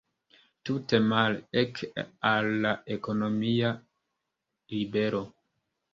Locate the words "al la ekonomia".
2.31-3.73